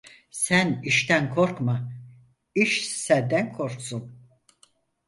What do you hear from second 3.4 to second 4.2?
korksun.